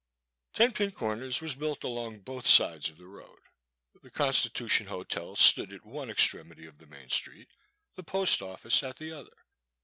[0.29, 3.37] '* Ten Pin Comers was built along both sides of the road;
[4.01, 7.49] the Constitution Hotel stood at one extremity of the main street,
[7.93, 9.35] the Post Office at the other.